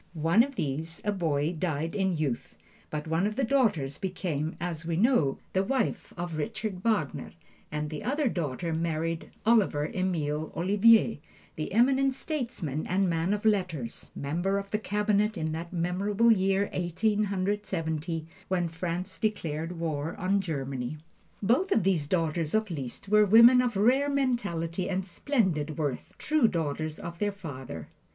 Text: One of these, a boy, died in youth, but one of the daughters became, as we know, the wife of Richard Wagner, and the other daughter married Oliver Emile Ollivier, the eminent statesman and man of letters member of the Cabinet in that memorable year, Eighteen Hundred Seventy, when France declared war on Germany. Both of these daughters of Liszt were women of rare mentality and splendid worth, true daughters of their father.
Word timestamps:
One 0.13 0.41
of 0.41 0.55
these, 0.55 0.99
a 1.05 1.11
boy, 1.11 1.53
died 1.53 1.93
in 1.93 2.17
youth, 2.17 2.57
but 2.89 3.05
one 3.05 3.27
of 3.27 3.35
the 3.35 3.43
daughters 3.43 3.99
became, 3.99 4.55
as 4.59 4.83
we 4.83 4.97
know, 4.97 5.37
the 5.53 5.63
wife 5.63 6.11
of 6.17 6.37
Richard 6.37 6.79
Wagner, 6.83 7.33
and 7.71 7.91
the 7.91 8.03
other 8.03 8.27
daughter 8.27 8.73
married 8.73 9.29
Oliver 9.45 9.91
Emile 9.93 10.51
Ollivier, 10.55 11.19
the 11.55 11.71
eminent 11.71 12.15
statesman 12.15 12.87
and 12.87 13.11
man 13.11 13.31
of 13.31 13.45
letters 13.45 14.09
member 14.15 14.57
of 14.57 14.71
the 14.71 14.79
Cabinet 14.79 15.37
in 15.37 15.51
that 15.51 15.71
memorable 15.71 16.31
year, 16.31 16.71
Eighteen 16.73 17.25
Hundred 17.25 17.67
Seventy, 17.67 18.25
when 18.47 18.69
France 18.69 19.19
declared 19.19 19.73
war 19.79 20.15
on 20.17 20.41
Germany. 20.41 20.97
Both 21.43 21.71
of 21.71 21.83
these 21.83 22.07
daughters 22.07 22.55
of 22.55 22.71
Liszt 22.71 23.07
were 23.07 23.23
women 23.27 23.61
of 23.61 23.77
rare 23.77 24.09
mentality 24.09 24.89
and 24.89 25.05
splendid 25.05 25.77
worth, 25.77 26.15
true 26.17 26.47
daughters 26.47 26.97
of 26.97 27.19
their 27.19 27.31
father. 27.31 27.89